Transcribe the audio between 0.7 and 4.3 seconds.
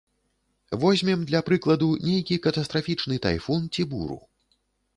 Возьмем, для прыкладу, нейкі катастрафічны тайфун ці буру.